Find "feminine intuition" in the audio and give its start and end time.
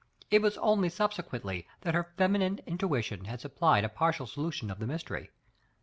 2.17-3.25